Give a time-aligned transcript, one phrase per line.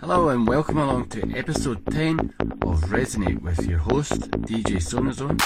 [0.00, 2.18] Hello and welcome along to episode 10
[2.62, 5.38] of Resonate with your host, DJ Sonar Zone.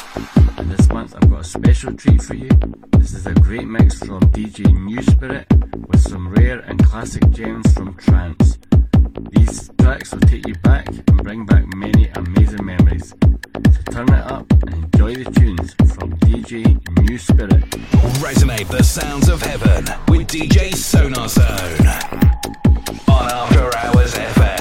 [0.56, 2.48] And this month I've got a special treat for you.
[2.92, 5.46] This is a great mix from DJ Nu Spirit
[5.88, 8.56] with some rare and classic gems from trance.
[9.30, 13.10] These tracks will take you back and bring back many amazing memories.
[13.10, 16.64] So turn it up and enjoy the tunes from DJ
[17.00, 17.64] Nu Spirit.
[18.20, 21.86] Resonate the sounds of heaven with DJ Sonar Zone
[23.08, 24.53] on Afterhours FM.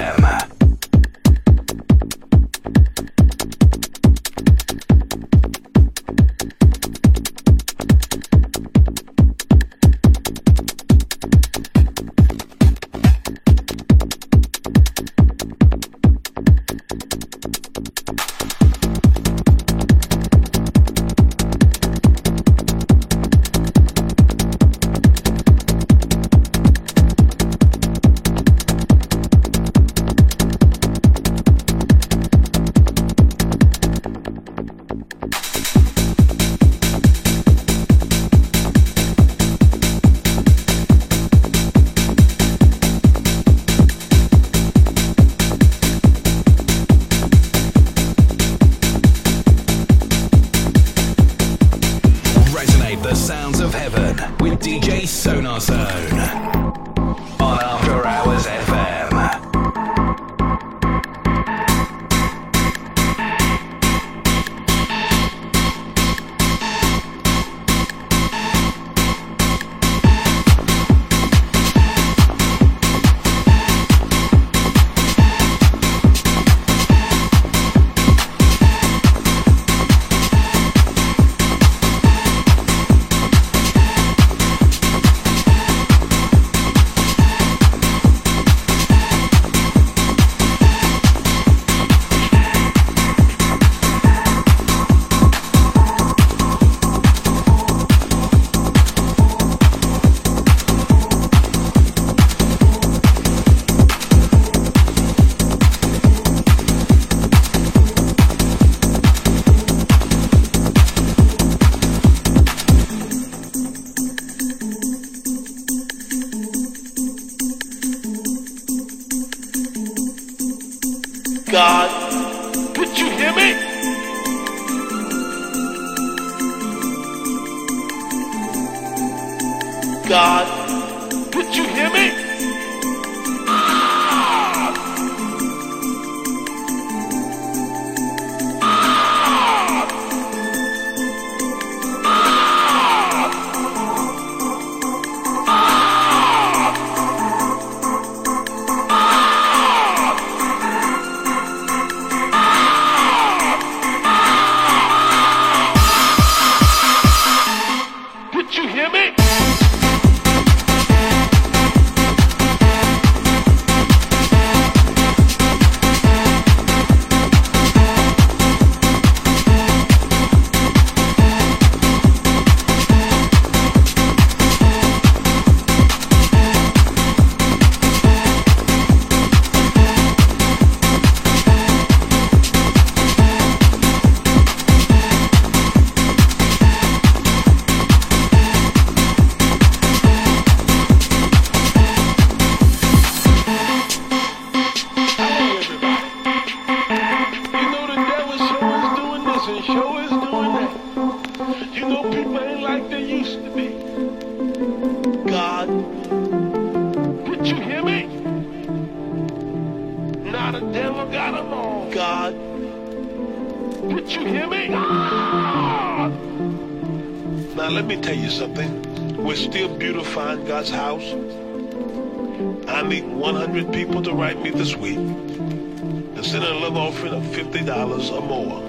[224.13, 228.61] Write me this week and send a love offering of $50 or more.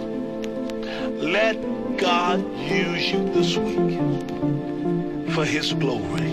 [1.20, 1.56] Let
[1.98, 3.98] God use you this week
[5.34, 6.32] for His glory.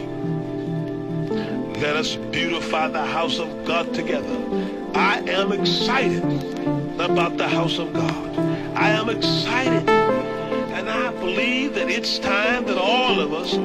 [1.81, 4.37] Let us beautify the house of God together.
[4.93, 6.23] I am excited
[6.99, 8.37] about the house of God.
[8.77, 9.89] I am excited.
[9.89, 13.55] And I believe that it's time that all of us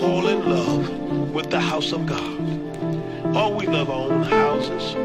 [0.00, 2.57] fall in love with the house of God.
[3.40, 4.96] Oh, we love our own houses.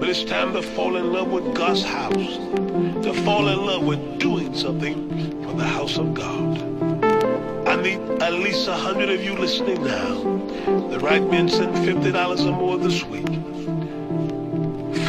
[0.00, 2.38] But it's time to fall in love with God's house.
[3.04, 7.68] To fall in love with doing something for the house of God.
[7.68, 10.14] I I need at least a hundred of you listening now.
[10.90, 13.26] The right men send fifty dollars or more this week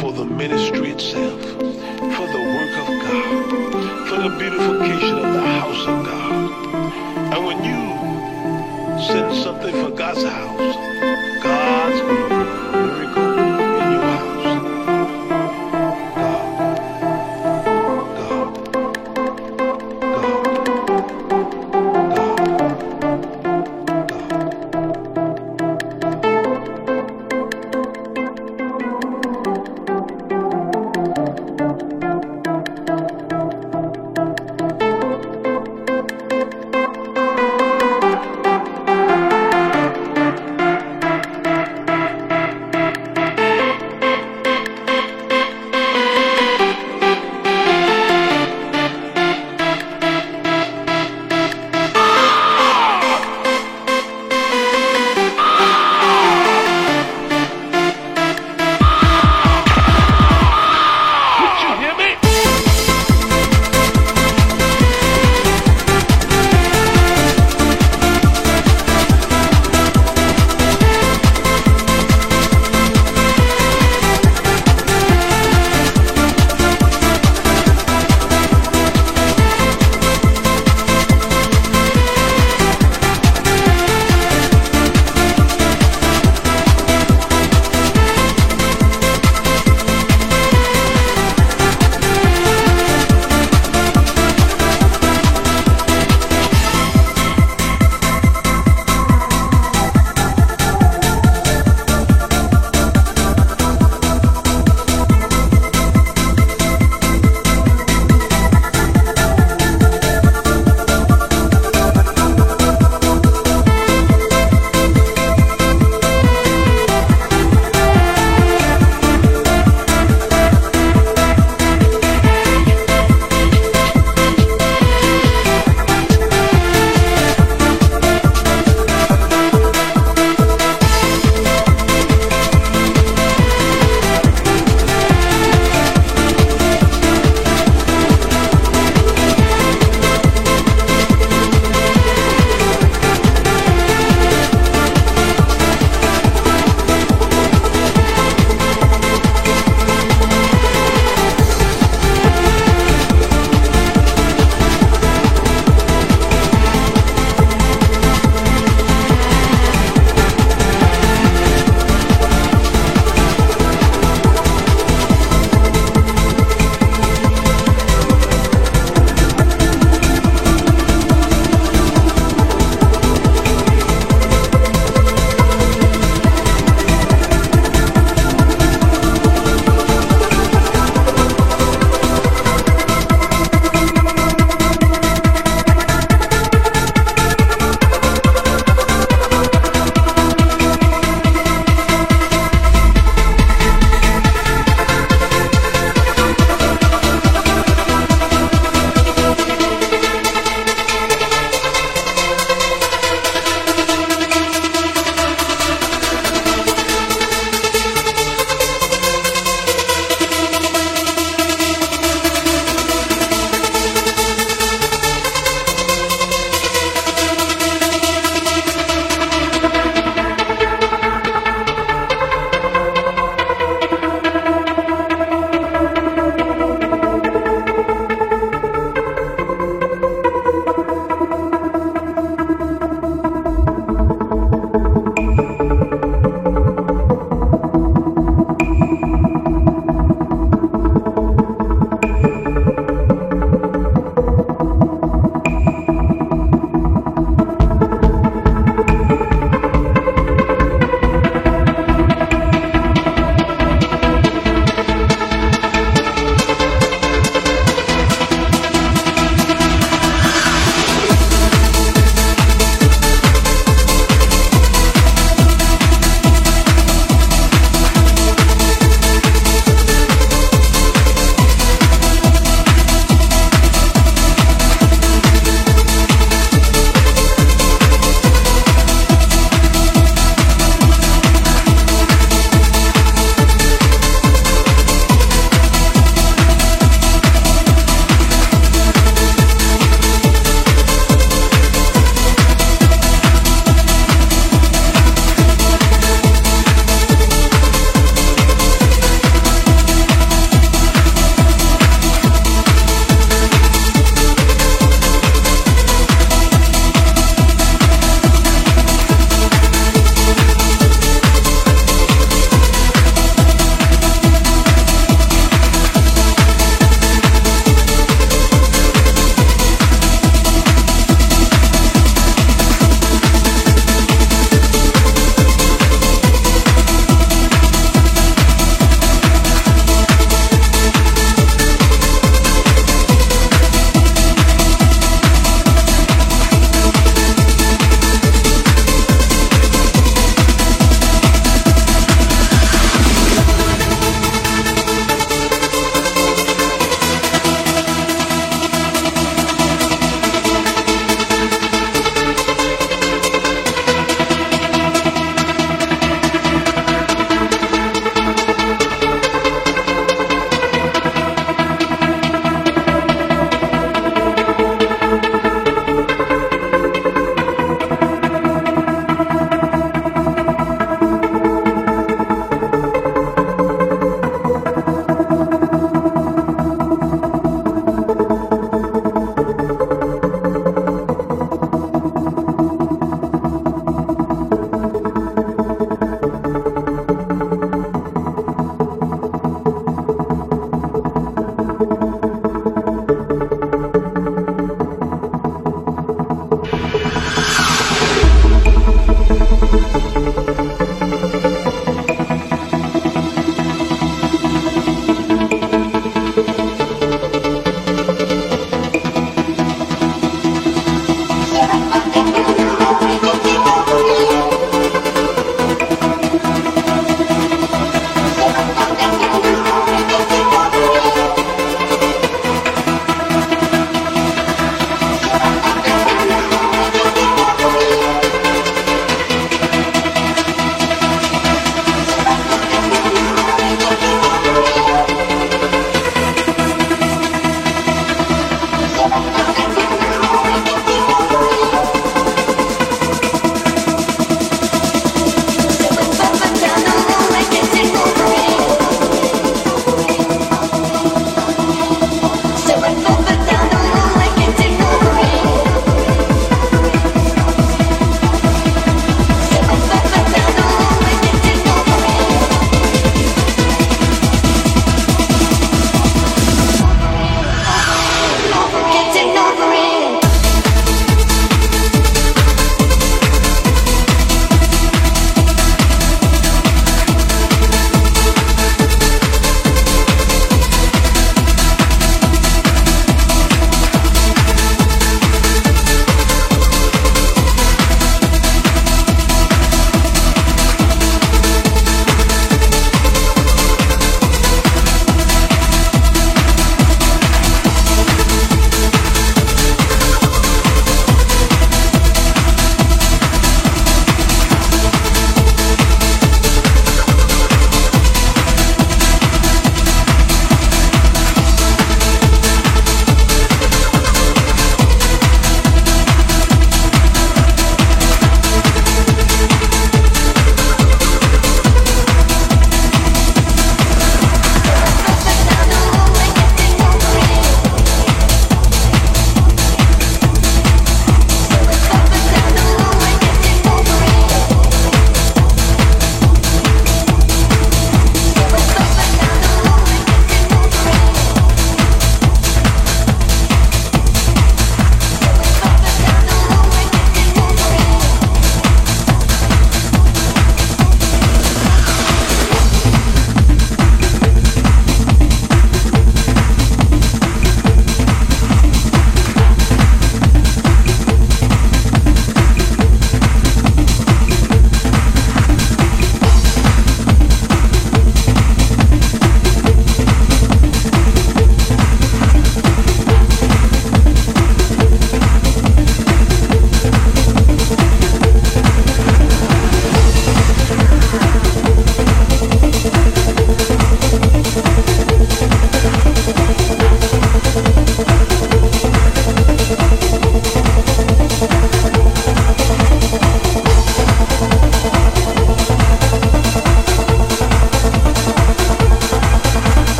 [0.00, 5.86] for the ministry itself, for the work of God, for the beautification of the house
[5.86, 7.34] of God.
[7.34, 10.73] And when you send something for God's house,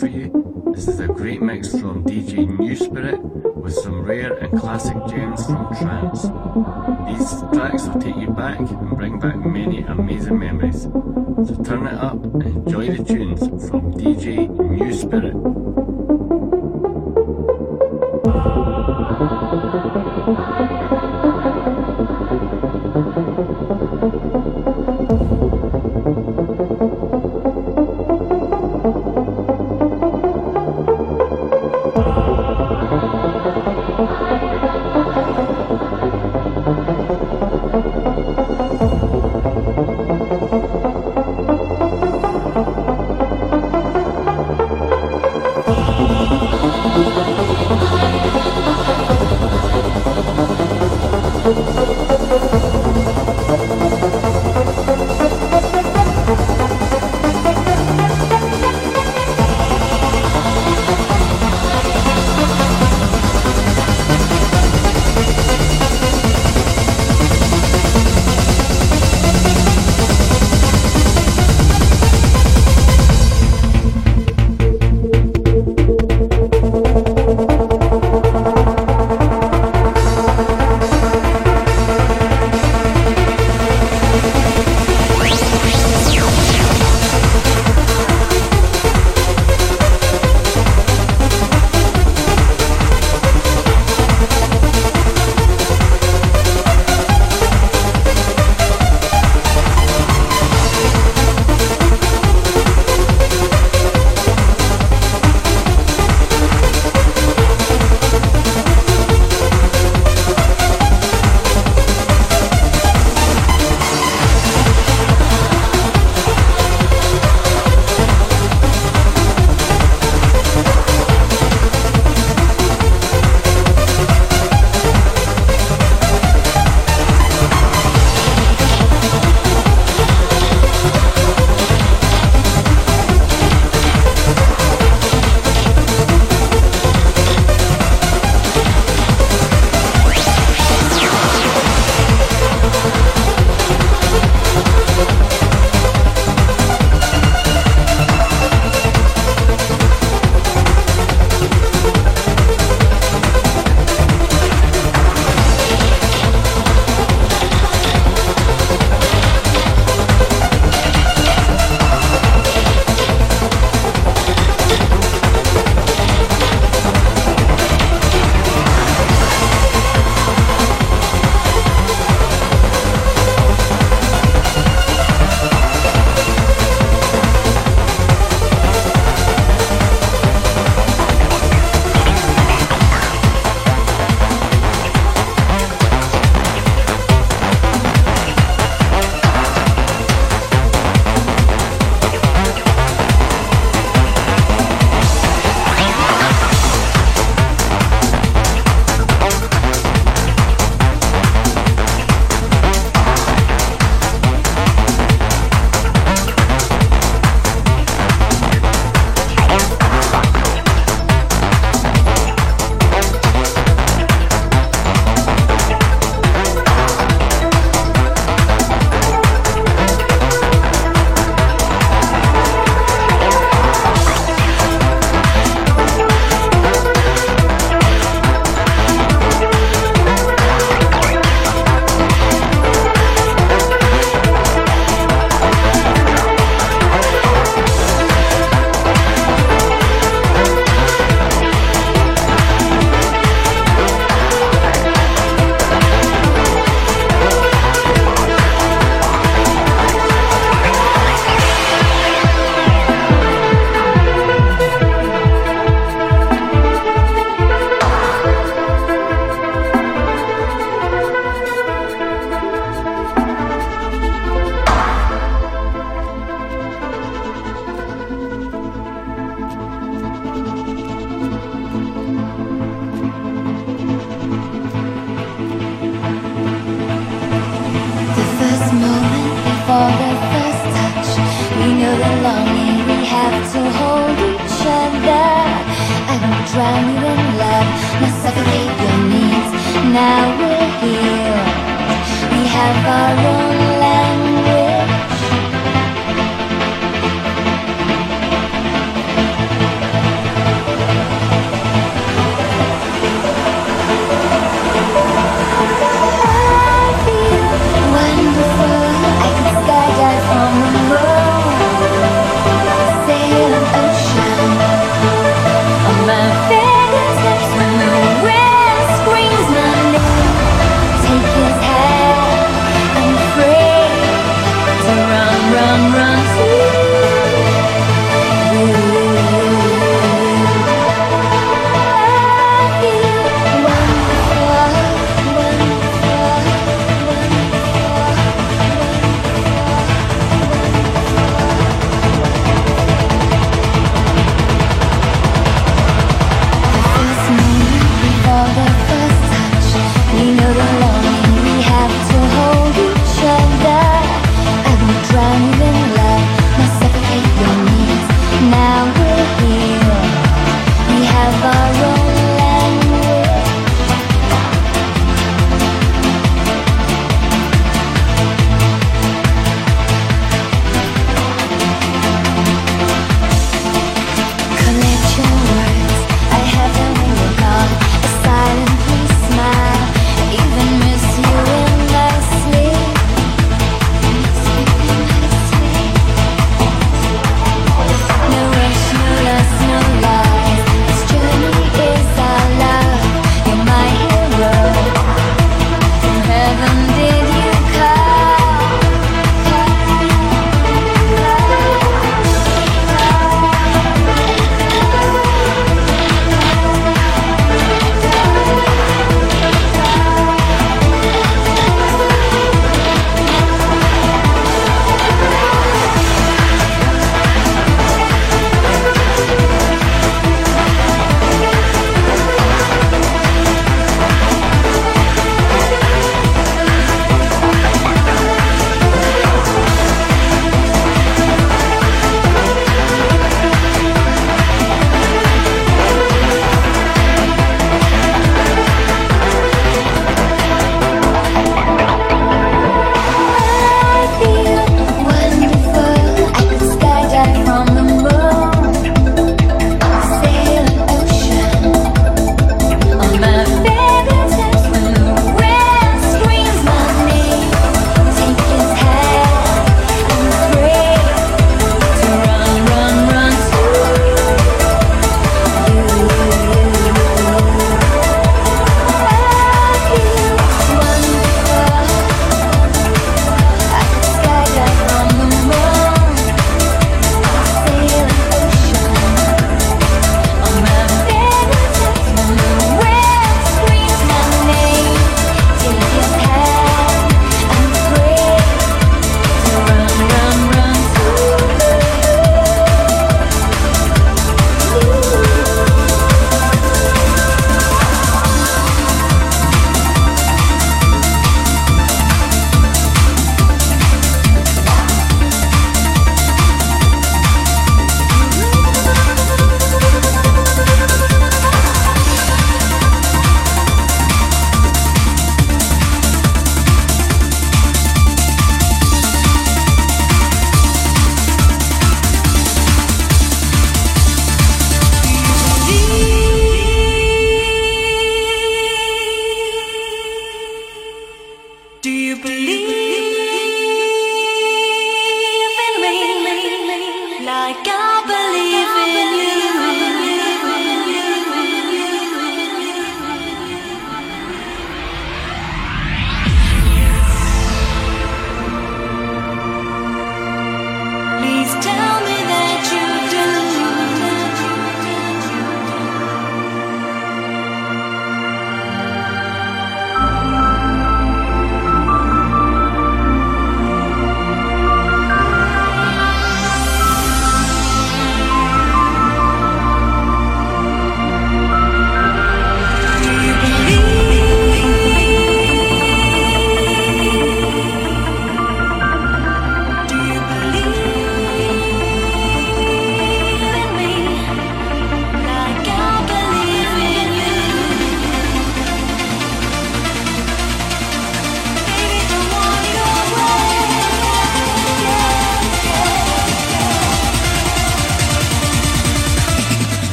[0.00, 0.30] for you.
[0.74, 5.46] This is a great mix from DJ Nu Spirit with some rare and classic gems
[5.46, 6.22] from trance.
[7.08, 10.55] These tracks will take you back and bring back many amazing memories.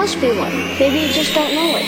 [0.00, 0.50] Must be one.
[0.78, 1.79] Maybe you just don't know it.